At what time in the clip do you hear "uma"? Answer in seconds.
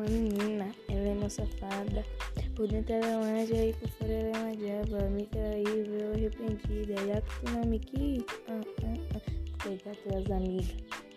0.00-0.08, 1.12-1.28, 4.42-4.56